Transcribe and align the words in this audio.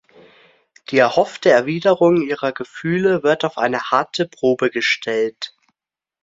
Die 0.89 0.97
erhoffte 0.97 1.51
Erwiderung 1.51 2.23
ihrer 2.23 2.53
Gefühle 2.53 3.21
wird 3.21 3.45
auf 3.45 3.59
eine 3.59 3.91
harte 3.91 4.27
Probe 4.27 4.71
gestellt. 4.71 5.53